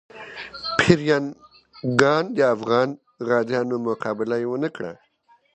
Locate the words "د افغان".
2.37-2.89